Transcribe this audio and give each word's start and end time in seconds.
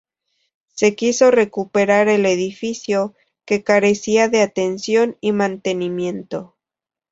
Se 0.73 0.95
quiso 0.95 1.29
recuperar 1.29 2.09
el 2.09 2.25
edificio, 2.25 3.13
que 3.45 3.61
carecía 3.63 4.29
de 4.29 4.41
atención 4.41 5.15
y 5.21 5.31
mantenimiento. 5.31 6.55